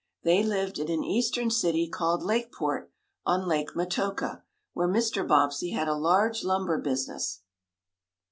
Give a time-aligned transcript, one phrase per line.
[0.23, 2.91] They lived in an Eastern city called Lakeport,
[3.23, 4.41] on Lake Metoka,
[4.73, 5.27] where Mr.
[5.27, 7.43] Bobbsey had a large lumber business.